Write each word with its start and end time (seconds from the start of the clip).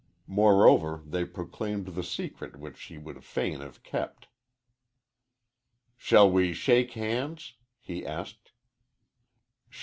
Moreover, 0.25 1.03
they 1.05 1.25
proclaimed 1.25 1.89
the 1.89 2.01
secret 2.01 2.55
which 2.55 2.75
she 2.77 2.97
would 2.97 3.23
fain 3.23 3.59
have 3.59 3.83
kept. 3.83 4.29
"Shall 5.95 6.27
we 6.27 6.53
shake 6.53 6.93
hands?" 6.93 7.53
he 7.77 8.03
asked. 8.03 8.49